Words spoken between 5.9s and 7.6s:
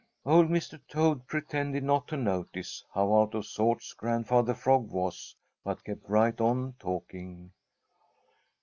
right on talking.